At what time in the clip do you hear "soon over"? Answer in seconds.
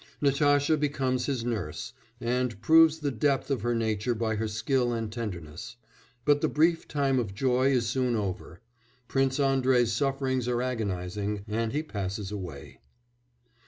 7.87-8.61